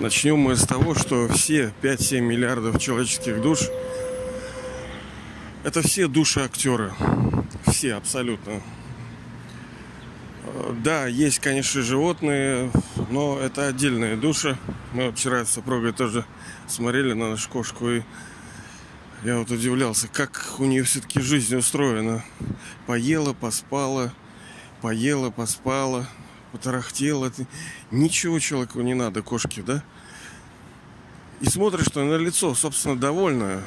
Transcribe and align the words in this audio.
Начнем 0.00 0.38
мы 0.38 0.54
с 0.54 0.64
того, 0.64 0.94
что 0.94 1.26
все 1.26 1.74
5-7 1.82 2.20
миллиардов 2.20 2.80
человеческих 2.80 3.42
душ 3.42 3.62
это 5.64 5.82
все 5.82 6.06
души 6.06 6.40
актеры. 6.40 6.92
Все 7.66 7.94
абсолютно. 7.94 8.62
Да, 10.84 11.06
есть, 11.08 11.40
конечно, 11.40 11.82
животные, 11.82 12.70
но 13.10 13.40
это 13.40 13.66
отдельные 13.66 14.16
души. 14.16 14.56
Мы 14.92 15.10
вчера 15.10 15.44
с 15.44 15.54
супругой 15.54 15.92
тоже 15.92 16.24
смотрели 16.68 17.12
на 17.12 17.30
нашу 17.30 17.50
кошку 17.50 17.90
и 17.90 18.02
я 19.24 19.36
вот 19.38 19.50
удивлялся, 19.50 20.06
как 20.06 20.46
у 20.58 20.64
нее 20.64 20.84
все-таки 20.84 21.20
жизнь 21.20 21.56
устроена. 21.56 22.24
Поела, 22.86 23.32
поспала, 23.32 24.12
поела, 24.80 25.30
поспала, 25.30 26.06
потарахтела. 26.52 27.32
Ничего 27.90 28.38
человеку 28.38 28.80
не 28.80 28.94
надо, 28.94 29.22
кошке, 29.22 29.62
да? 29.62 29.82
И 31.40 31.46
смотришь, 31.46 31.86
что 31.86 32.04
на 32.04 32.16
лицо, 32.16 32.54
собственно, 32.54 32.96
довольная. 32.96 33.62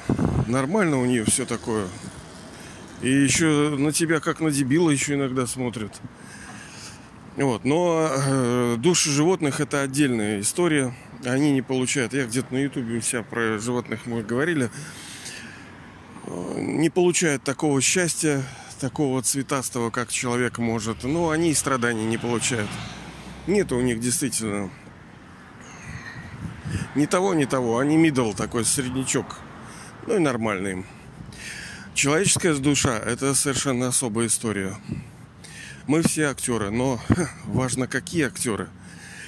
Нормально 0.48 1.00
у 1.00 1.06
нее 1.06 1.24
все 1.24 1.46
такое. 1.46 1.88
И 3.02 3.10
еще 3.10 3.76
на 3.78 3.92
тебя, 3.92 4.20
как 4.20 4.42
на 4.42 4.52
дебила, 4.52 4.90
еще 4.90 5.16
иногда 5.16 5.48
смотрят. 5.48 6.02
Вот. 7.38 7.64
Но 7.64 8.10
э, 8.12 8.76
души 8.78 9.10
животных 9.10 9.62
это 9.62 9.82
отдельная 9.82 10.42
история. 10.42 10.94
Они 11.24 11.52
не 11.52 11.62
получают. 11.62 12.14
Я 12.14 12.26
где-то 12.26 12.54
на 12.54 12.58
ютубе 12.58 12.98
у 12.98 13.02
себя 13.02 13.24
про 13.24 13.58
животных 13.58 14.06
мы 14.06 14.22
говорили. 14.22 14.70
Э, 16.26 16.60
не 16.60 16.90
получают 16.90 17.44
такого 17.44 17.80
счастья, 17.80 18.44
такого 18.82 19.22
цветастого, 19.22 19.92
как 19.92 20.10
человек 20.10 20.58
может. 20.58 21.04
Но 21.04 21.30
они 21.30 21.52
и 21.52 21.54
страданий 21.54 22.04
не 22.04 22.18
получают. 22.18 22.70
Нет 23.46 23.72
у 23.72 23.80
них 23.80 24.00
действительно 24.00 24.72
ни 26.96 27.06
того, 27.06 27.36
ни 27.36 27.46
того. 27.46 27.78
Они 27.78 27.96
мидл 27.96 28.34
такой, 28.34 28.66
среднячок. 28.66 29.38
Ну 30.08 30.16
и 30.16 30.20
нормальный. 30.20 30.84
Человеческая 31.94 32.56
душа– 32.56 32.98
это 33.06 33.36
совершенно 33.36 33.90
особая 33.90 34.28
история. 34.28 34.76
Мы 35.86 36.02
все 36.02 36.26
актеры, 36.26 36.72
но 36.72 37.00
важно, 37.46 37.88
какие 37.88 38.26
актеры. 38.26 38.68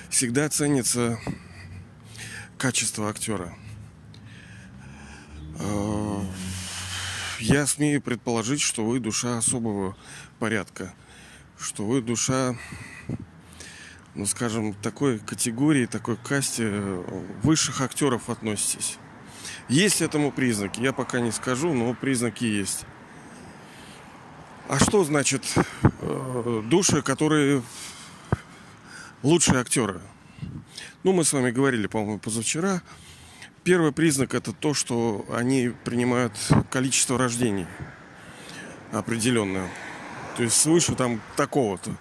Всегда 0.10 0.50
ценится 0.50 1.20
качество 2.58 3.08
актера. 3.10 3.54
Я 7.44 7.68
смею 7.68 8.02
предположить, 8.02 8.62
что 8.62 8.86
вы 8.86 9.00
душа 9.00 9.38
особого 9.38 9.98
порядка, 10.40 10.94
что 11.60 11.86
вы 11.86 12.02
душа 12.02 12.56
ну, 14.16 14.26
скажем, 14.26 14.74
такой 14.76 15.20
категории, 15.20 15.86
такой 15.86 16.18
касте 16.18 16.64
э, 16.68 17.04
высших 17.42 17.82
актеров 17.82 18.30
относитесь. 18.30 18.98
Есть 19.68 20.02
этому 20.02 20.32
признаки, 20.32 20.80
я 20.80 20.94
пока 20.94 21.20
не 21.20 21.32
скажу, 21.32 21.74
но 21.74 21.94
признаки 21.94 22.46
есть. 22.46 22.86
А 24.70 24.80
что 24.80 25.04
значит 25.04 25.44
э, 26.02 26.64
души, 26.66 27.02
которые 27.02 27.64
лучшие 29.22 29.60
актеры? 29.60 30.00
Ну, 31.04 31.12
мы 31.12 31.26
с 31.26 31.34
вами 31.34 31.52
говорили, 31.52 31.88
по-моему, 31.88 32.20
позавчера. 32.20 32.82
Первый 33.64 33.94
признак 33.94 34.34
это 34.34 34.52
то, 34.52 34.74
что 34.74 35.26
они 35.32 35.72
принимают 35.86 36.34
количество 36.70 37.18
рождений 37.18 37.66
определенное. 38.92 39.70
То 40.36 40.44
есть 40.44 40.56
свыше 40.58 40.96
там 40.96 41.22
такого-то 41.38 41.98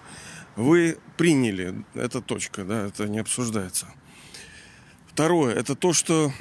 вы 0.55 0.97
приняли. 1.17 1.83
Это 1.93 2.21
точка, 2.21 2.65
да, 2.65 2.87
это 2.87 3.07
не 3.07 3.19
обсуждается. 3.19 3.87
Второе, 5.07 5.55
это 5.55 5.75
то, 5.75 5.93
что 5.93 6.33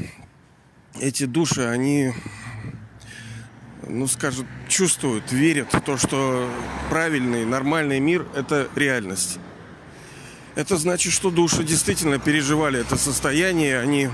эти 1.00 1.24
души, 1.24 1.62
они, 1.62 2.12
ну, 3.86 4.06
скажем, 4.06 4.46
чувствуют, 4.68 5.30
верят 5.30 5.72
в 5.72 5.80
то, 5.82 5.96
что 5.96 6.50
правильный, 6.90 7.44
нормальный 7.44 8.00
мир– 8.00 8.26
это 8.34 8.68
реальность. 8.74 9.38
Это 10.54 10.76
значит, 10.76 11.12
что 11.12 11.30
души 11.30 11.64
действительно 11.64 12.18
переживали 12.18 12.80
это 12.80 12.96
состояние, 12.96 13.80
они 13.80 14.08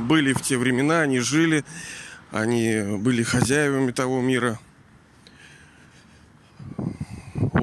были 0.00 0.32
в 0.32 0.42
те 0.42 0.56
времена, 0.56 1.00
они 1.02 1.20
жили, 1.20 1.64
они 2.30 2.98
были 2.98 3.22
хозяевами 3.22 3.92
того 3.92 4.20
мира– 4.20 4.58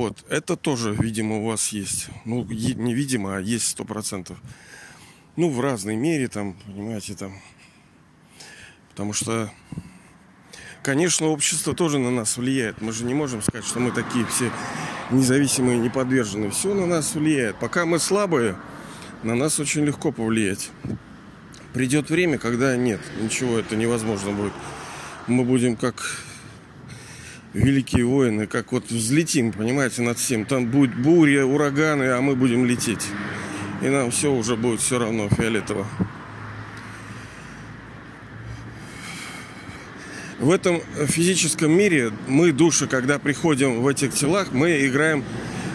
вот, 0.02 0.26
это 0.30 0.56
тоже, 0.56 0.96
видимо, 0.98 1.40
у 1.40 1.48
вас 1.48 1.68
есть. 1.74 2.08
Ну, 2.24 2.46
не 2.46 2.94
видимо, 2.94 3.36
а 3.36 3.42
есть 3.42 3.68
сто 3.68 3.84
процентов. 3.84 4.38
Ну, 5.36 5.50
в 5.50 5.60
разной 5.60 5.98
мере, 5.98 6.30
там, 6.30 6.54
понимаете, 6.66 7.14
там. 7.14 7.34
Потому 8.90 9.12
что, 9.12 9.52
конечно, 10.84 11.28
общество 11.28 11.74
тоже 11.74 12.00
на 12.00 12.12
нас 12.12 12.38
влияет. 12.38 12.82
Мы 12.82 12.92
же 12.92 13.04
не 13.04 13.14
можем 13.14 13.42
сказать, 13.42 13.66
что 13.66 13.80
мы 13.80 13.92
такие 13.92 14.26
все 14.26 14.52
независимые, 15.12 15.78
не 15.78 15.90
подвержены. 15.90 16.50
Все 16.50 16.74
на 16.74 16.86
нас 16.86 17.14
влияет. 17.14 17.58
Пока 17.58 17.86
мы 17.86 18.00
слабые, 18.00 18.56
на 19.24 19.36
нас 19.36 19.60
очень 19.60 19.86
легко 19.86 20.12
повлиять. 20.12 20.72
Придет 21.74 22.10
время, 22.10 22.38
когда 22.38 22.76
нет, 22.76 23.00
ничего 23.22 23.58
это 23.58 23.76
невозможно 23.76 24.32
будет. 24.32 24.54
Мы 25.28 25.46
будем 25.46 25.76
как 25.76 26.04
великие 27.54 28.06
воины, 28.06 28.48
как 28.48 28.72
вот 28.72 28.90
взлетим, 28.90 29.52
понимаете, 29.52 30.02
над 30.02 30.18
всем. 30.18 30.46
Там 30.46 30.68
будет 30.68 30.96
буря, 30.96 31.46
ураганы, 31.46 32.12
а 32.12 32.22
мы 32.22 32.36
будем 32.36 32.66
лететь. 32.66 33.08
И 33.82 33.90
нам 33.90 34.12
все 34.12 34.34
уже 34.34 34.56
будет 34.56 34.82
все 34.82 35.00
равно 35.00 35.30
фиолетово. 35.30 35.88
В 40.42 40.50
этом 40.50 40.82
физическом 41.06 41.72
мире 41.72 42.12
мы, 42.28 42.52
души, 42.52 42.88
когда 42.88 43.20
приходим 43.20 43.84
в 43.84 43.88
этих 43.88 44.16
телах, 44.16 44.52
мы 44.52 44.88
играем 44.88 45.24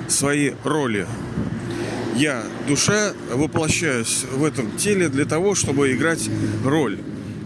свои 0.09 0.55
роли. 0.65 1.07
Я, 2.17 2.43
душа, 2.67 3.13
воплощаюсь 3.31 4.25
в 4.25 4.43
этом 4.43 4.77
теле 4.77 5.09
для 5.09 5.25
того, 5.25 5.55
чтобы 5.55 5.93
играть 5.93 6.29
роль. 6.65 6.99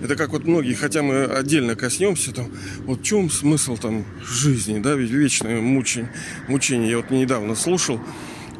Это 0.03 0.17
как 0.17 0.31
вот 0.31 0.47
многие, 0.47 0.73
хотя 0.73 1.03
мы 1.03 1.25
отдельно 1.25 1.77
коснемся, 1.77 2.33
там, 2.33 2.51
вот 2.87 3.01
в 3.01 3.03
чем 3.03 3.29
смысл 3.29 3.77
там 3.77 4.07
жизни, 4.25 4.79
да, 4.79 4.95
ведь 4.95 5.11
вечное 5.11 5.61
мучение, 5.61 6.11
мучение. 6.49 6.89
Я 6.89 6.97
вот 6.97 7.11
недавно 7.11 7.55
слушал, 7.55 8.01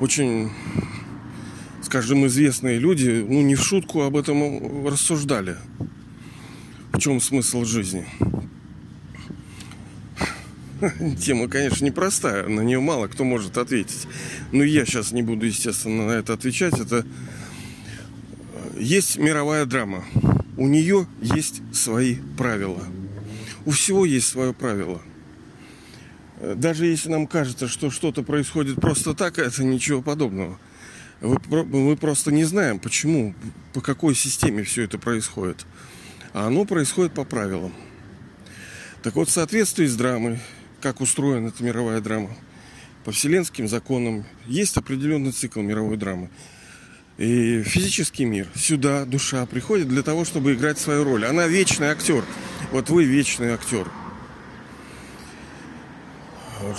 очень, 0.01 0.51
скажем, 1.83 2.27
известные 2.27 2.79
люди, 2.79 3.25
ну, 3.27 3.41
не 3.41 3.55
в 3.55 3.63
шутку 3.63 4.03
об 4.03 4.19
этом 4.19 4.87
рассуждали. 4.87 5.57
В 6.93 6.99
чем 6.99 7.23
смысл 7.23 7.65
жизни? 7.65 8.05
Тема, 11.21 11.49
конечно, 11.49 11.85
непростая, 11.85 12.49
на 12.49 12.61
нее 12.61 12.81
мало 12.81 13.09
кто 13.09 13.25
может 13.25 13.59
ответить. 13.59 14.07
Но 14.53 14.65
я 14.65 14.85
сейчас 14.85 15.13
не 15.13 15.23
буду, 15.23 15.47
естественно, 15.47 16.07
на 16.07 16.13
это 16.13 16.33
отвечать. 16.33 16.79
Это 16.79 17.05
есть 18.79 19.19
мировая 19.19 19.67
драма 19.67 20.05
у 20.61 20.69
нее 20.69 21.07
есть 21.23 21.63
свои 21.75 22.17
правила. 22.37 22.85
У 23.65 23.71
всего 23.71 24.05
есть 24.05 24.29
свое 24.29 24.53
правило. 24.53 25.01
Даже 26.39 26.85
если 26.85 27.09
нам 27.09 27.27
кажется, 27.27 27.67
что 27.67 27.91
что-то 27.91 28.23
происходит 28.23 28.77
просто 28.77 29.15
так, 29.15 29.39
это 29.39 29.65
ничего 29.65 30.03
подобного. 30.03 30.59
Мы 31.23 31.97
просто 31.97 32.31
не 32.31 32.45
знаем, 32.45 32.79
почему, 32.79 33.35
по 33.73 33.81
какой 33.81 34.15
системе 34.15 34.63
все 34.63 34.83
это 34.83 34.99
происходит. 34.99 35.65
А 36.35 36.47
оно 36.47 36.67
происходит 36.67 37.15
по 37.15 37.25
правилам. 37.25 37.73
Так 39.03 39.15
вот, 39.15 39.31
в 39.31 39.33
соответствии 39.33 39.87
с 39.87 39.97
драмой, 39.97 40.41
как 40.81 41.01
устроена 41.01 41.49
эта 41.49 41.63
мировая 41.63 42.01
драма, 42.01 42.31
по 43.05 43.13
вселенским 43.13 43.69
законам, 43.69 44.25
есть 44.47 44.77
определенный 44.77 45.33
цикл 45.33 45.61
мировой 45.61 45.97
драмы. 45.97 46.31
И 47.19 47.63
физический 47.63 48.25
мир. 48.25 48.49
Сюда 48.55 49.05
душа 49.05 49.45
приходит 49.45 49.89
для 49.89 50.03
того, 50.03 50.25
чтобы 50.25 50.55
играть 50.55 50.79
свою 50.79 51.05
роль. 51.05 51.27
Она 51.27 51.47
вечный 51.47 51.89
актер. 51.89 52.25
Вот 52.73 52.89
вы 52.89 53.05
вечный 53.05 53.53
актер. 53.53 53.91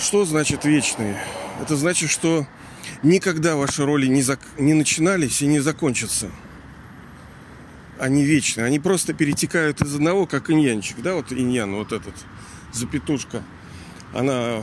Что 0.00 0.24
значит 0.24 0.64
вечный? 0.64 1.14
Это 1.60 1.76
значит, 1.76 2.10
что 2.10 2.46
никогда 3.04 3.54
ваши 3.56 3.84
роли 3.84 4.06
не, 4.06 4.22
зак... 4.22 4.40
не 4.58 4.74
начинались 4.74 5.42
и 5.42 5.46
не 5.46 5.60
закончатся. 5.60 6.28
Они 8.00 8.24
вечные. 8.24 8.66
Они 8.66 8.80
просто 8.80 9.14
перетекают 9.14 9.80
из 9.80 9.94
одного, 9.94 10.26
как 10.26 10.50
иньянчик. 10.50 11.00
Да, 11.02 11.14
вот 11.14 11.32
иньян, 11.32 11.72
вот 11.74 11.92
этот, 11.92 12.14
запятушка. 12.72 13.44
Она 14.14 14.62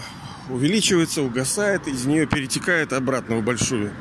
увеличивается, 0.49 1.21
угасает, 1.21 1.87
из 1.87 2.05
нее 2.05 2.25
перетекает 2.25 2.93
обратно 2.93 3.37
в 3.37 3.43
большую. 3.43 3.91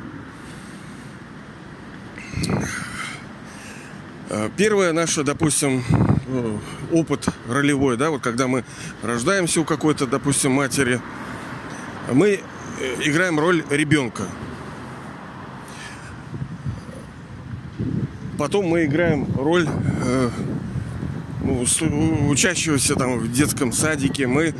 Э, 4.29 4.49
первое 4.55 4.93
наше, 4.93 5.23
допустим, 5.23 5.83
э, 6.27 6.57
опыт 6.91 7.27
ролевой, 7.47 7.97
да, 7.97 8.11
вот 8.11 8.21
когда 8.21 8.47
мы 8.47 8.63
рождаемся 9.01 9.61
у 9.61 9.65
какой-то, 9.65 10.05
допустим, 10.05 10.51
матери, 10.51 11.01
мы 12.11 12.41
э, 12.79 12.95
играем 13.05 13.39
роль 13.39 13.63
ребенка. 13.69 14.23
Потом 18.37 18.67
мы 18.67 18.85
играем 18.85 19.27
роль 19.35 19.67
э, 19.67 20.29
учащегося 21.51 22.95
там 22.95 23.19
в 23.19 23.31
детском 23.31 23.71
садике. 23.71 24.27
Мы 24.27 24.53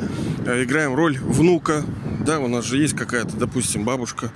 э, 0.46 0.64
играем 0.64 0.94
роль 0.94 1.18
внука. 1.18 1.84
Да, 2.24 2.38
у 2.40 2.48
нас 2.48 2.64
же 2.64 2.78
есть 2.78 2.96
какая-то, 2.96 3.36
допустим, 3.36 3.84
бабушка, 3.84 4.30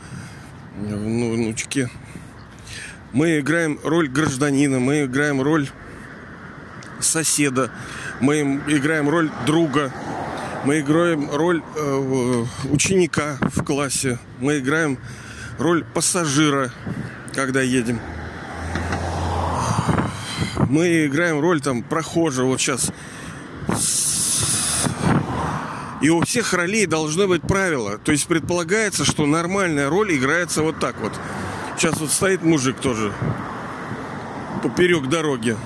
ну, 0.80 1.32
внучки. 1.32 1.90
Мы 3.12 3.38
играем 3.38 3.78
роль 3.84 4.08
гражданина, 4.08 4.80
мы 4.80 5.04
играем 5.04 5.40
роль 5.40 5.68
соседа, 7.00 7.70
мы 8.20 8.40
играем 8.66 9.08
роль 9.08 9.30
друга, 9.46 9.92
мы 10.64 10.80
играем 10.80 11.30
роль 11.30 11.62
э, 11.76 12.44
ученика 12.70 13.38
в 13.40 13.62
классе, 13.62 14.18
мы 14.40 14.58
играем 14.58 14.98
роль 15.58 15.84
пассажира, 15.84 16.72
когда 17.34 17.60
едем. 17.60 18.00
Мы 20.68 21.06
играем 21.06 21.40
роль 21.40 21.60
там 21.60 21.82
прохожего 21.82 22.46
вот 22.46 22.60
сейчас. 22.60 22.92
И 26.02 26.10
у 26.10 26.20
всех 26.22 26.52
ролей 26.52 26.86
должны 26.86 27.26
быть 27.26 27.42
правила. 27.42 27.98
То 27.98 28.12
есть 28.12 28.26
предполагается, 28.26 29.04
что 29.04 29.26
нормальная 29.26 29.88
роль 29.88 30.14
играется 30.14 30.62
вот 30.62 30.78
так 30.78 30.96
вот. 31.00 31.12
Сейчас 31.76 31.98
вот 31.98 32.10
стоит 32.10 32.42
мужик 32.42 32.76
тоже 32.76 33.12
поперек 34.62 35.08
дороги. 35.08 35.56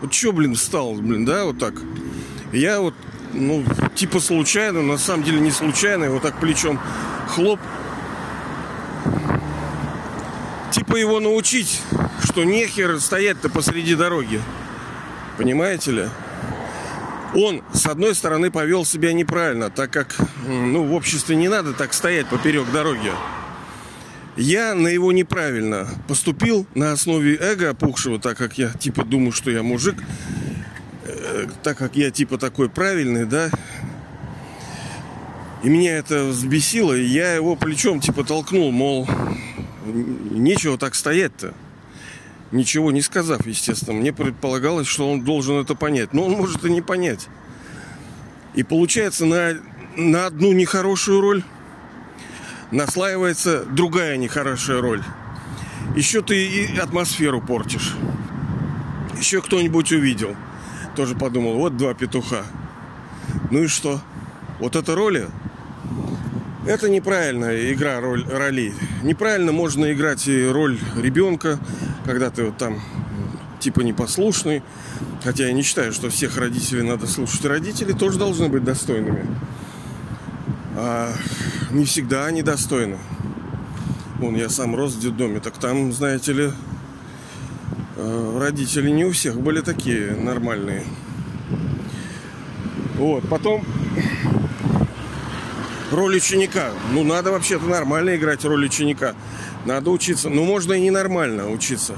Вот 0.00 0.14
что, 0.14 0.32
блин, 0.32 0.54
встал, 0.54 0.94
блин, 0.94 1.24
да, 1.24 1.44
вот 1.44 1.58
так. 1.58 1.74
Я 2.52 2.80
вот, 2.80 2.94
ну, 3.32 3.64
типа 3.94 4.20
случайно, 4.20 4.82
на 4.82 4.98
самом 4.98 5.24
деле 5.24 5.40
не 5.40 5.50
случайно, 5.50 6.10
вот 6.10 6.22
так 6.22 6.38
плечом 6.38 6.78
хлоп. 7.28 7.58
Типа 10.70 10.96
его 10.96 11.20
научить, 11.20 11.80
что 12.26 12.42
нехер 12.44 13.00
стоять-то 13.00 13.48
посреди 13.48 13.94
дороги. 13.94 14.42
Понимаете 15.38 15.90
ли? 15.92 16.08
Он, 17.34 17.62
с 17.72 17.86
одной 17.86 18.14
стороны, 18.14 18.50
повел 18.50 18.84
себя 18.84 19.12
неправильно, 19.12 19.70
так 19.70 19.90
как, 19.90 20.16
ну, 20.46 20.84
в 20.84 20.92
обществе 20.92 21.36
не 21.36 21.48
надо 21.48 21.72
так 21.72 21.92
стоять 21.92 22.26
поперек 22.26 22.70
дороги. 22.72 23.12
Я 24.36 24.74
на 24.74 24.88
его 24.88 25.12
неправильно 25.12 25.88
поступил 26.08 26.66
на 26.74 26.92
основе 26.92 27.36
эго 27.36 27.70
опухшего, 27.70 28.18
так 28.18 28.36
как 28.36 28.58
я 28.58 28.70
типа 28.70 29.04
думаю, 29.04 29.32
что 29.32 29.50
я 29.50 29.62
мужик, 29.62 29.96
э, 31.04 31.46
так 31.62 31.78
как 31.78 31.96
я 31.96 32.10
типа 32.10 32.38
такой 32.38 32.68
правильный, 32.68 33.24
да. 33.24 33.50
И 35.62 35.68
меня 35.68 35.96
это 35.96 36.24
взбесило, 36.24 36.92
и 36.92 37.04
я 37.04 37.34
его 37.34 37.56
плечом 37.56 38.00
типа 38.00 38.24
толкнул, 38.24 38.72
мол, 38.72 39.08
нечего 39.84 40.76
так 40.76 40.94
стоять-то. 40.94 41.54
Ничего 42.52 42.92
не 42.92 43.02
сказав, 43.02 43.46
естественно. 43.46 43.94
Мне 43.94 44.12
предполагалось, 44.12 44.86
что 44.86 45.10
он 45.10 45.22
должен 45.22 45.56
это 45.60 45.74
понять. 45.74 46.12
Но 46.12 46.24
он 46.24 46.32
может 46.32 46.64
и 46.64 46.70
не 46.70 46.80
понять. 46.80 47.28
И 48.54 48.62
получается, 48.62 49.26
на, 49.26 49.54
на 49.96 50.26
одну 50.26 50.52
нехорошую 50.52 51.20
роль 51.20 51.42
наслаивается 52.70 53.64
другая 53.64 54.16
нехорошая 54.16 54.80
роль. 54.80 55.02
Еще 55.94 56.22
ты 56.22 56.46
и 56.46 56.78
атмосферу 56.78 57.40
портишь. 57.40 57.94
Еще 59.18 59.40
кто-нибудь 59.40 59.92
увидел. 59.92 60.36
Тоже 60.94 61.14
подумал, 61.14 61.54
вот 61.54 61.76
два 61.76 61.94
петуха. 61.94 62.44
Ну 63.50 63.64
и 63.64 63.66
что? 63.66 64.00
Вот 64.60 64.76
это 64.76 64.94
роли? 64.94 65.26
Это 66.66 66.88
неправильная 66.88 67.72
игра 67.72 68.00
роль, 68.00 68.26
ролей. 68.28 68.74
Неправильно 69.02 69.52
можно 69.52 69.92
играть 69.92 70.26
и 70.26 70.46
роль 70.46 70.78
ребенка, 70.96 71.60
когда 72.06 72.30
ты 72.30 72.44
вот 72.44 72.56
там 72.56 72.80
типа 73.60 73.80
непослушный. 73.80 74.62
Хотя 75.22 75.46
я 75.46 75.52
не 75.52 75.62
считаю, 75.62 75.92
что 75.92 76.08
всех 76.08 76.38
родителей 76.38 76.82
надо 76.82 77.06
слушать. 77.06 77.44
Родители 77.44 77.92
тоже 77.92 78.18
должны 78.18 78.48
быть 78.48 78.64
достойными 78.64 79.26
а 80.76 81.12
не 81.70 81.84
всегда 81.84 82.26
они 82.26 82.42
достойны. 82.42 82.98
Вон, 84.18 84.36
я 84.36 84.48
сам 84.48 84.76
рос 84.76 84.92
в 84.92 85.00
детдоме, 85.00 85.40
так 85.40 85.54
там, 85.54 85.92
знаете 85.92 86.32
ли, 86.32 86.50
э, 87.96 88.38
родители 88.38 88.90
не 88.90 89.04
у 89.04 89.12
всех 89.12 89.40
были 89.40 89.60
такие 89.60 90.12
нормальные. 90.12 90.84
Вот, 92.96 93.28
потом 93.28 93.64
роль 95.90 96.16
ученика. 96.16 96.70
Ну, 96.92 97.04
надо 97.04 97.30
вообще-то 97.30 97.66
нормально 97.66 98.16
играть 98.16 98.44
роль 98.44 98.64
ученика. 98.64 99.14
Надо 99.66 99.90
учиться. 99.90 100.30
Ну, 100.30 100.44
можно 100.44 100.74
и 100.74 100.80
ненормально 100.80 101.50
учиться. 101.50 101.96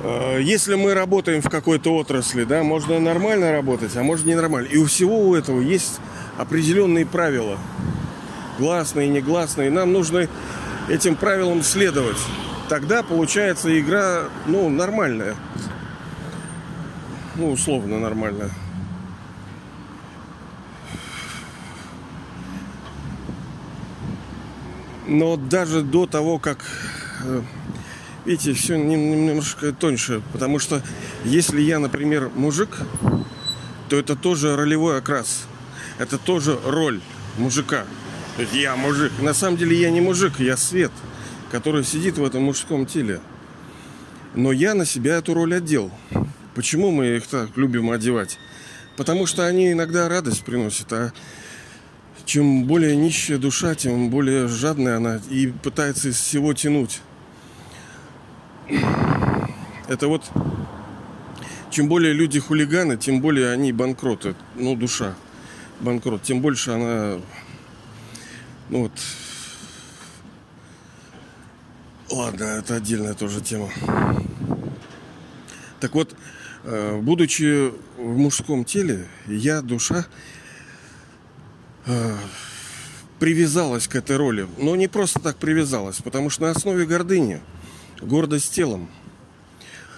Э, 0.00 0.38
если 0.40 0.76
мы 0.76 0.94
работаем 0.94 1.42
в 1.42 1.50
какой-то 1.50 1.92
отрасли, 1.96 2.44
да, 2.44 2.62
можно 2.62 3.00
нормально 3.00 3.50
работать, 3.50 3.96
а 3.96 4.04
можно 4.04 4.30
ненормально. 4.30 4.68
И 4.68 4.76
у 4.76 4.86
всего 4.86 5.28
у 5.28 5.34
этого 5.34 5.60
есть 5.60 5.98
определенные 6.38 7.04
правила. 7.04 7.58
Гласные, 8.60 9.08
негласные. 9.08 9.70
Нам 9.70 9.92
нужно 9.92 10.28
этим 10.88 11.16
правилам 11.16 11.64
следовать. 11.64 12.18
Тогда 12.68 13.02
получается 13.02 13.76
игра, 13.78 14.28
ну, 14.46 14.68
нормальная. 14.68 15.34
Ну, 17.34 17.50
условно 17.50 17.98
нормальная. 17.98 18.50
Но 25.06 25.36
даже 25.36 25.82
до 25.82 26.06
того, 26.06 26.38
как 26.38 26.64
э, 27.24 27.42
видите, 28.24 28.52
все 28.54 28.76
немножко 28.76 29.72
тоньше. 29.72 30.22
Потому 30.32 30.58
что 30.58 30.82
если 31.24 31.60
я, 31.60 31.78
например, 31.78 32.30
мужик, 32.34 32.78
то 33.88 33.96
это 33.96 34.16
тоже 34.16 34.56
ролевой 34.56 34.98
окрас 34.98 35.46
это 35.98 36.18
тоже 36.18 36.58
роль 36.64 37.00
мужика. 37.38 37.84
То 38.36 38.42
есть 38.42 38.54
я 38.54 38.76
мужик. 38.76 39.12
На 39.20 39.34
самом 39.34 39.56
деле 39.56 39.78
я 39.80 39.90
не 39.90 40.00
мужик, 40.00 40.34
я 40.38 40.56
свет, 40.56 40.92
который 41.50 41.84
сидит 41.84 42.18
в 42.18 42.24
этом 42.24 42.42
мужском 42.42 42.86
теле. 42.86 43.20
Но 44.34 44.50
я 44.50 44.74
на 44.74 44.84
себя 44.84 45.16
эту 45.16 45.34
роль 45.34 45.54
одел. 45.54 45.90
Почему 46.54 46.90
мы 46.90 47.16
их 47.16 47.26
так 47.26 47.56
любим 47.56 47.90
одевать? 47.90 48.38
Потому 48.96 49.26
что 49.26 49.46
они 49.46 49.72
иногда 49.72 50.08
радость 50.08 50.44
приносят, 50.44 50.92
а 50.92 51.12
чем 52.24 52.64
более 52.64 52.96
нищая 52.96 53.38
душа, 53.38 53.74
тем 53.74 54.10
более 54.10 54.48
жадная 54.48 54.96
она 54.96 55.20
и 55.30 55.48
пытается 55.48 56.08
из 56.08 56.16
всего 56.16 56.54
тянуть. 56.54 57.00
Это 59.88 60.08
вот 60.08 60.24
чем 61.70 61.88
более 61.88 62.12
люди 62.12 62.40
хулиганы, 62.40 62.96
тем 62.96 63.20
более 63.20 63.50
они 63.50 63.72
банкроты, 63.72 64.34
ну, 64.54 64.76
душа 64.76 65.14
банкрот, 65.80 66.22
тем 66.22 66.40
больше 66.40 66.70
она, 66.70 67.20
ну 68.70 68.82
вот, 68.82 68.92
ладно, 72.10 72.44
это 72.44 72.76
отдельная 72.76 73.14
тоже 73.14 73.40
тема. 73.40 73.70
Так 75.80 75.94
вот, 75.94 76.16
э, 76.64 76.98
будучи 77.00 77.72
в 77.98 78.16
мужском 78.16 78.64
теле, 78.64 79.06
я, 79.26 79.60
душа, 79.60 80.06
привязалась 83.18 83.88
к 83.88 83.96
этой 83.96 84.16
роли. 84.16 84.46
Но 84.58 84.76
не 84.76 84.88
просто 84.88 85.20
так 85.20 85.36
привязалась, 85.36 85.96
потому 85.96 86.30
что 86.30 86.42
на 86.42 86.50
основе 86.50 86.86
гордыни, 86.86 87.40
гордость 88.00 88.52
телом, 88.52 88.88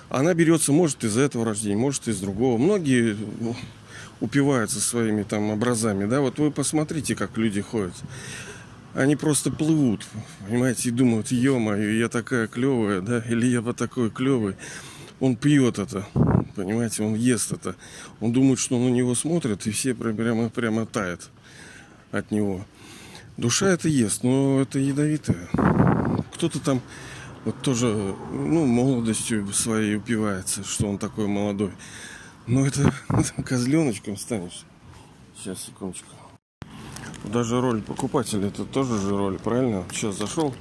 она 0.08 0.34
берется, 0.34 0.72
может, 0.72 1.02
из 1.04 1.16
этого 1.16 1.44
рождения, 1.44 1.76
может, 1.76 2.08
из 2.08 2.20
другого. 2.20 2.58
Многие 2.58 3.16
ну, 3.40 3.56
упиваются 4.20 4.80
своими 4.80 5.24
там 5.24 5.50
образами, 5.50 6.06
да, 6.06 6.20
вот 6.20 6.38
вы 6.38 6.50
посмотрите, 6.50 7.16
как 7.16 7.36
люди 7.36 7.60
ходят. 7.60 7.94
Они 8.94 9.14
просто 9.14 9.50
плывут, 9.50 10.06
понимаете, 10.46 10.88
и 10.88 10.92
думают, 10.92 11.30
ё-моё, 11.30 11.98
я 11.98 12.08
такая 12.08 12.46
клевая, 12.46 13.00
да, 13.00 13.18
или 13.28 13.46
я 13.46 13.60
вот 13.60 13.76
такой 13.76 14.10
клевый. 14.10 14.54
Он 15.20 15.36
пьет 15.36 15.78
это, 15.78 16.06
понимаете, 16.54 17.02
он 17.02 17.14
ест 17.14 17.52
это. 17.52 17.74
Он 18.20 18.32
думает, 18.32 18.58
что 18.58 18.78
на 18.78 18.88
него 18.88 19.14
смотрят, 19.14 19.66
и 19.66 19.70
все 19.70 19.94
прямо, 19.94 20.48
прямо 20.48 20.86
тает 20.86 21.28
от 22.12 22.30
него. 22.30 22.64
Душа 23.36 23.68
это 23.68 23.88
ест, 23.88 24.22
но 24.22 24.60
это 24.60 24.78
ядовитое. 24.78 25.48
Кто-то 26.32 26.60
там 26.60 26.80
вот 27.44 27.60
тоже, 27.62 28.14
ну, 28.32 28.66
молодостью 28.66 29.46
своей 29.52 29.96
упивается, 29.96 30.64
что 30.64 30.88
он 30.88 30.98
такой 30.98 31.26
молодой. 31.26 31.72
Ну 32.46 32.64
это 32.64 32.92
козленочком 33.44 34.16
станешь. 34.16 34.64
Сейчас, 35.36 35.64
секундочку. 35.64 36.08
Даже 37.24 37.60
роль 37.60 37.82
покупателя, 37.82 38.48
это 38.48 38.64
тоже 38.64 38.98
же 39.00 39.10
роль, 39.10 39.38
правильно? 39.38 39.84
Сейчас 39.90 40.16
зашел 40.16 40.54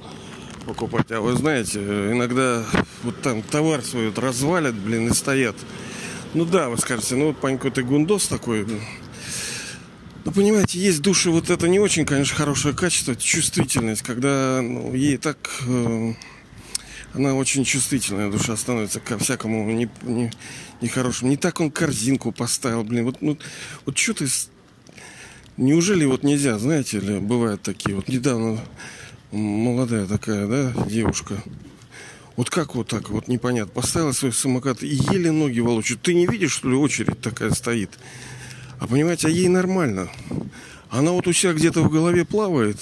покупать. 0.66 1.10
А 1.12 1.20
вы 1.20 1.34
знаете, 1.34 1.80
иногда 1.80 2.64
вот 3.02 3.20
там 3.22 3.42
товар 3.42 3.82
свой 3.82 4.08
вот 4.08 4.18
развалят, 4.18 4.74
блин, 4.74 5.08
и 5.08 5.14
стоят. 5.14 5.56
Ну 6.34 6.44
да, 6.44 6.68
вы 6.68 6.76
скажете, 6.76 7.16
ну 7.16 7.28
вот 7.28 7.38
Панько, 7.38 7.70
ты 7.70 7.82
гундос 7.82 8.26
такой. 8.26 8.66
Ну, 10.26 10.32
понимаете, 10.32 10.80
есть 10.80 11.02
души, 11.02 11.30
вот 11.30 11.50
это 11.50 11.68
не 11.68 11.78
очень, 11.78 12.04
конечно, 12.04 12.34
хорошее 12.34 12.74
качество, 12.74 13.14
чувствительность, 13.14 14.02
когда 14.02 14.60
ну, 14.60 14.92
ей 14.92 15.18
так 15.18 15.38
э, 15.64 16.14
она 17.14 17.34
очень 17.34 17.62
чувствительная 17.62 18.28
душа 18.28 18.56
становится 18.56 18.98
ко 18.98 19.18
всякому 19.18 19.70
не, 19.70 19.88
не, 20.02 20.32
нехорошему. 20.80 21.30
Не 21.30 21.36
так 21.36 21.60
он 21.60 21.70
корзинку 21.70 22.32
поставил, 22.32 22.82
блин. 22.82 23.04
Вот, 23.04 23.22
ну, 23.22 23.38
вот 23.84 23.96
что 23.96 24.14
ты... 24.14 24.26
Неужели 25.56 26.04
вот 26.04 26.24
нельзя, 26.24 26.58
знаете 26.58 26.98
ли, 26.98 27.20
бывают 27.20 27.62
такие. 27.62 27.94
Вот 27.94 28.08
недавно 28.08 28.58
молодая 29.30 30.06
такая, 30.06 30.48
да, 30.48 30.86
девушка. 30.86 31.40
Вот 32.34 32.50
как 32.50 32.74
вот 32.74 32.88
так, 32.88 33.10
вот 33.10 33.28
непонятно. 33.28 33.72
Поставила 33.72 34.10
свой 34.10 34.32
самокат 34.32 34.82
и 34.82 34.88
еле 34.88 35.30
ноги 35.30 35.60
волочит. 35.60 36.02
Ты 36.02 36.14
не 36.14 36.26
видишь, 36.26 36.50
что 36.50 36.68
ли, 36.68 36.74
очередь 36.74 37.20
такая 37.20 37.52
стоит? 37.52 37.90
А 38.78 38.86
понимаете, 38.86 39.28
а 39.28 39.30
ей 39.30 39.48
нормально. 39.48 40.08
Она 40.90 41.12
вот 41.12 41.26
у 41.26 41.32
себя 41.32 41.52
где-то 41.52 41.82
в 41.82 41.90
голове 41.90 42.24
плавает. 42.24 42.78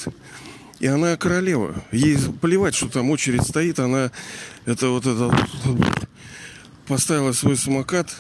И 0.80 0.86
она 0.86 1.16
королева. 1.16 1.74
Ей 1.92 2.18
плевать, 2.40 2.74
что 2.74 2.88
там 2.88 3.10
очередь 3.10 3.42
стоит. 3.42 3.78
Она 3.78 4.10
это 4.66 4.88
вот 4.88 5.06
это 5.06 5.34
поставила 6.86 7.32
свой 7.32 7.56
самокат. 7.56 8.14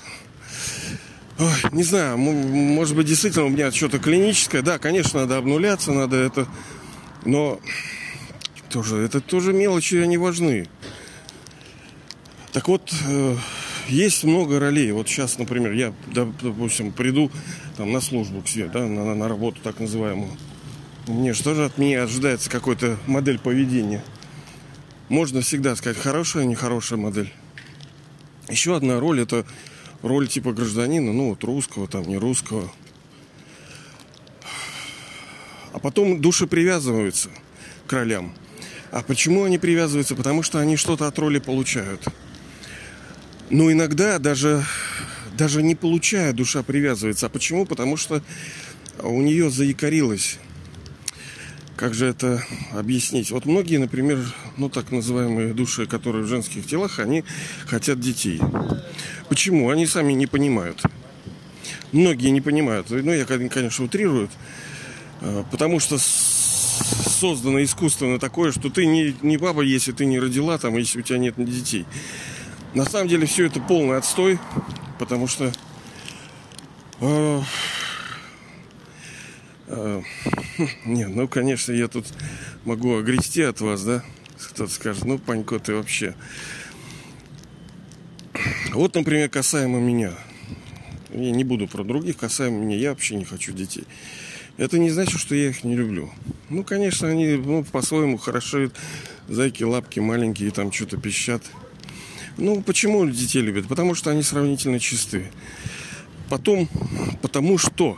Ой, 1.38 1.52
не 1.72 1.82
знаю, 1.82 2.16
может 2.16 2.94
быть, 2.94 3.06
действительно 3.06 3.46
у 3.46 3.50
меня 3.50 3.72
что-то 3.72 3.98
клиническое. 3.98 4.62
Да, 4.62 4.78
конечно, 4.78 5.20
надо 5.20 5.36
обнуляться, 5.36 5.92
надо 5.92 6.16
это. 6.16 6.46
Но 7.24 7.60
тоже, 8.70 8.96
это 8.98 9.20
тоже 9.20 9.52
мелочи, 9.52 9.96
они 9.96 10.16
важны. 10.16 10.68
Так 12.52 12.68
вот, 12.68 12.92
э, 13.08 13.36
есть 13.88 14.22
много 14.22 14.60
ролей. 14.60 14.92
Вот 14.92 15.08
сейчас, 15.08 15.38
например, 15.38 15.72
я, 15.72 15.92
допустим, 16.12 16.92
приду 16.92 17.32
там 17.76 17.92
на 17.92 18.00
службу 18.00 18.42
к 18.42 18.48
себе, 18.48 18.68
да, 18.68 18.86
на, 18.86 19.14
на 19.14 19.28
работу 19.28 19.60
так 19.62 19.80
называемую. 19.80 20.30
Мне 21.06 21.34
что 21.34 21.54
же 21.54 21.64
от 21.64 21.76
меня 21.78 22.04
ожидается 22.04 22.48
какой-то 22.48 22.96
модель 23.06 23.38
поведения? 23.38 24.02
Можно 25.08 25.42
всегда 25.42 25.76
сказать, 25.76 25.98
хорошая, 25.98 26.44
нехорошая 26.44 26.98
модель. 26.98 27.32
Еще 28.48 28.76
одна 28.76 29.00
роль 29.00 29.20
это 29.20 29.44
роль 30.02 30.28
типа 30.28 30.52
гражданина, 30.52 31.12
ну 31.12 31.30
вот 31.30 31.44
русского, 31.44 31.88
там 31.88 32.02
не 32.04 32.16
русского. 32.16 32.70
А 35.72 35.78
потом 35.78 36.20
души 36.20 36.46
привязываются 36.46 37.30
к 37.86 37.92
ролям. 37.92 38.32
А 38.90 39.02
почему 39.02 39.44
они 39.44 39.58
привязываются? 39.58 40.14
Потому 40.14 40.42
что 40.42 40.60
они 40.60 40.76
что-то 40.76 41.08
от 41.08 41.18
роли 41.18 41.38
получают. 41.38 42.06
Но 43.50 43.72
иногда 43.72 44.18
даже, 44.18 44.64
даже 45.36 45.62
не 45.62 45.74
получая, 45.74 46.32
душа 46.32 46.62
привязывается. 46.62 47.26
А 47.26 47.28
почему? 47.28 47.66
Потому 47.66 47.96
что 47.96 48.22
у 49.02 49.20
нее 49.20 49.50
заикарилось 49.50 50.38
как 51.76 51.92
же 51.92 52.06
это 52.06 52.42
объяснить? 52.72 53.30
Вот 53.30 53.46
многие, 53.46 53.78
например, 53.78 54.20
ну 54.56 54.68
так 54.68 54.92
называемые 54.92 55.52
души, 55.54 55.86
которые 55.86 56.24
в 56.24 56.28
женских 56.28 56.66
телах, 56.66 56.98
они 56.98 57.24
хотят 57.66 57.98
детей. 57.98 58.40
Почему? 59.28 59.70
Они 59.70 59.86
сами 59.86 60.12
не 60.12 60.26
понимают. 60.26 60.80
Многие 61.92 62.28
не 62.28 62.40
понимают. 62.40 62.90
Ну, 62.90 63.12
я, 63.12 63.24
конечно, 63.24 63.84
утрирую. 63.84 64.28
А, 65.20 65.44
потому 65.50 65.80
что 65.80 65.98
создано 65.98 67.62
искусственно 67.62 68.18
такое, 68.18 68.52
что 68.52 68.70
ты 68.70 68.86
не, 68.86 69.14
не 69.22 69.36
баба, 69.36 69.62
если 69.62 69.92
ты 69.92 70.06
не 70.06 70.18
родила, 70.18 70.58
там, 70.58 70.76
если 70.76 71.00
у 71.00 71.02
тебя 71.02 71.18
нет 71.18 71.34
детей. 71.36 71.86
На 72.74 72.84
самом 72.84 73.08
деле 73.08 73.26
все 73.26 73.46
это 73.46 73.60
полный 73.60 73.96
отстой, 73.96 74.38
потому 74.98 75.26
что 75.26 75.52
э, 77.00 77.40
э, 79.68 80.02
Не, 80.84 81.06
ну, 81.06 81.28
конечно, 81.28 81.72
я 81.72 81.88
тут 81.88 82.06
могу 82.64 82.96
огрести 82.96 83.42
от 83.42 83.60
вас, 83.60 83.84
да? 83.84 84.02
Кто-то 84.50 84.72
скажет, 84.72 85.04
ну, 85.04 85.18
Панько, 85.18 85.58
ты 85.58 85.74
вообще... 85.74 86.14
Вот, 88.72 88.94
например, 88.94 89.28
касаемо 89.28 89.78
меня. 89.78 90.12
Я 91.12 91.30
не 91.30 91.44
буду 91.44 91.68
про 91.68 91.84
других, 91.84 92.16
касаемо 92.16 92.58
меня. 92.58 92.76
Я 92.76 92.90
вообще 92.90 93.14
не 93.14 93.24
хочу 93.24 93.52
детей. 93.52 93.84
Это 94.56 94.78
не 94.78 94.90
значит, 94.90 95.20
что 95.20 95.34
я 95.34 95.48
их 95.48 95.64
не 95.64 95.76
люблю. 95.76 96.10
Ну, 96.50 96.64
конечно, 96.64 97.08
они 97.08 97.34
ну, 97.34 97.64
по-своему 97.64 98.18
хороши. 98.18 98.72
Зайки, 99.28 99.62
лапки 99.62 100.00
маленькие, 100.00 100.50
там 100.50 100.72
что-то 100.72 100.96
пищат. 100.96 101.42
Ну, 102.36 102.62
почему 102.62 103.06
детей 103.06 103.40
любят? 103.40 103.66
Потому 103.68 103.94
что 103.94 104.10
они 104.10 104.22
сравнительно 104.22 104.80
чистые. 104.80 105.30
Потом, 106.28 106.68
потому 107.22 107.58
что 107.58 107.96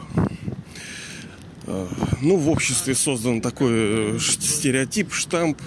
Э, 1.66 1.86
ну, 2.22 2.36
в 2.36 2.48
обществе 2.48 2.94
создан 2.94 3.40
такой 3.40 3.72
э, 3.72 4.18
стереотип, 4.20 5.12
штамп. 5.12 5.58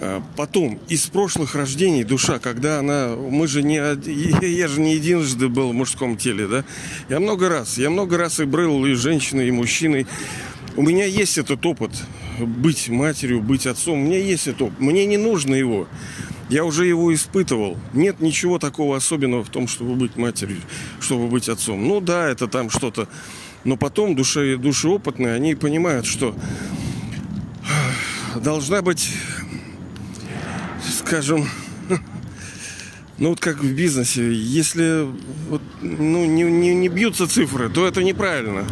Э, 0.00 0.20
потом, 0.36 0.78
из 0.88 1.06
прошлых 1.06 1.54
рождений 1.54 2.04
душа, 2.04 2.38
когда 2.38 2.78
она... 2.78 3.14
Мы 3.16 3.48
же 3.48 3.62
не... 3.62 3.76
Я 4.46 4.68
же 4.68 4.80
не 4.80 4.94
единожды 4.94 5.48
был 5.48 5.70
в 5.70 5.74
мужском 5.74 6.16
теле, 6.16 6.46
да? 6.46 6.64
Я 7.08 7.20
много 7.20 7.48
раз. 7.48 7.78
Я 7.78 7.90
много 7.90 8.16
раз 8.16 8.38
и 8.40 8.44
брыл 8.44 8.84
и 8.86 8.94
женщиной, 8.94 9.48
и 9.48 9.50
мужчиной. 9.50 10.06
У 10.76 10.82
меня 10.82 11.04
есть 11.04 11.36
этот 11.36 11.64
опыт. 11.66 11.90
Быть 12.38 12.88
матерью, 12.88 13.42
быть 13.42 13.66
отцом. 13.66 14.00
У 14.00 14.02
меня 14.04 14.18
есть 14.18 14.46
этот 14.46 14.62
опыт. 14.62 14.80
Мне 14.80 15.04
не 15.04 15.16
нужно 15.16 15.54
его. 15.54 15.88
Я 16.52 16.64
уже 16.64 16.86
его 16.86 17.14
испытывал. 17.14 17.78
Нет 17.94 18.20
ничего 18.20 18.58
такого 18.58 18.96
особенного 18.96 19.42
в 19.42 19.48
том, 19.48 19.66
чтобы 19.66 19.94
быть 19.94 20.16
матерью, 20.16 20.60
чтобы 21.00 21.28
быть 21.28 21.48
отцом. 21.48 21.86
Ну 21.88 22.00
да, 22.00 22.28
это 22.28 22.46
там 22.46 22.70
что-то 22.70 23.08
но 23.64 23.76
потом 23.76 24.16
души, 24.16 24.56
души 24.56 24.88
опытные, 24.88 25.34
они 25.34 25.54
понимают, 25.54 26.06
что 26.06 26.34
должна 28.36 28.82
быть, 28.82 29.08
скажем, 30.98 31.48
ну 33.18 33.30
вот 33.30 33.40
как 33.40 33.62
в 33.62 33.72
бизнесе, 33.72 34.32
если 34.32 35.06
вот, 35.48 35.62
ну, 35.80 36.24
не, 36.24 36.42
не, 36.42 36.74
не 36.74 36.88
бьются 36.88 37.28
цифры, 37.28 37.68
то 37.68 37.86
это 37.86 38.02
неправильно. 38.02 38.66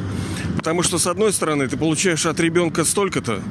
Потому 0.57 0.83
что, 0.83 0.99
с 0.99 1.07
одной 1.07 1.33
стороны, 1.33 1.69
ты 1.69 1.77
получаешь 1.77 2.27
от 2.27 2.41
ребенка 2.41 2.85
столько-то 2.85 3.43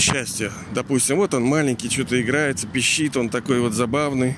счастья. 0.00 0.50
Допустим, 0.72 1.16
вот 1.16 1.34
он 1.34 1.44
маленький, 1.44 1.88
что-то 1.88 2.20
играется, 2.20 2.66
пищит, 2.66 3.16
он 3.16 3.28
такой 3.28 3.60
вот 3.60 3.72
забавный. 3.72 4.36